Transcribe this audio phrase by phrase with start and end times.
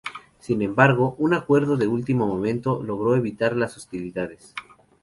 [0.39, 4.55] Sin embargo, un acuerdo de último momento logró evitar las hostilidades.